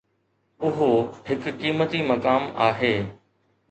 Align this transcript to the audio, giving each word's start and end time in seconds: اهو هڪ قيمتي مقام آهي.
اهو 0.69 0.87
هڪ 1.29 1.47
قيمتي 1.61 2.05
مقام 2.11 2.53
آهي. 2.73 2.95